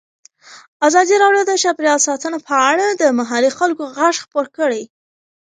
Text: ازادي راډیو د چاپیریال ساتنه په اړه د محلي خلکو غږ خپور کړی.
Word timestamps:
ازادي 0.87 1.15
راډیو 1.23 1.43
د 1.47 1.51
چاپیریال 1.63 1.99
ساتنه 2.07 2.37
په 2.47 2.55
اړه 2.71 2.85
د 3.01 3.03
محلي 3.19 3.51
خلکو 3.59 3.83
غږ 3.97 4.15
خپور 4.23 4.45
کړی. 4.57 4.83